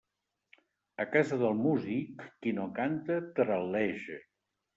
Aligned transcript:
A 1.03 1.05
casa 1.15 1.37
del 1.41 1.53
músic, 1.65 2.25
qui 2.41 2.55
no 2.61 2.67
canta, 2.81 3.19
taral·leja. 3.37 4.19